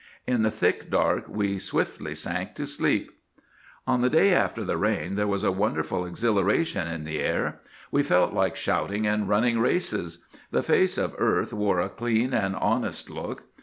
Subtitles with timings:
[0.25, 3.11] In the thick dark we swiftly sank to sleep.
[3.85, 7.59] On the day after the rain, there was a wonderful exhilaration in the air.
[7.91, 10.25] We felt like shouting and running races.
[10.49, 13.43] The face of earth wore a clean and honest look.